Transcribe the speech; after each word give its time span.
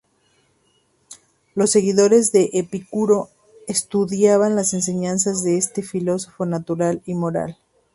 Los 1.53 1.69
seguidores 1.69 2.31
de 2.31 2.49
Epicuro 2.53 3.29
estudiaban 3.67 4.55
las 4.55 4.73
enseñanzas 4.73 5.43
de 5.43 5.57
este 5.59 5.83
filósofo 5.83 6.47
natural 6.47 7.03
y 7.05 7.13
moral. 7.13 7.59